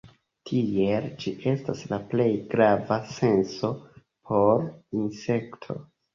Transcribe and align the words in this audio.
Tiele, 0.51 1.09
ĝi 1.23 1.33
estas 1.51 1.83
la 1.91 1.99
plej 2.13 2.27
grava 2.55 2.99
senso 3.19 3.71
por 4.33 4.67
insektoj. 5.05 5.79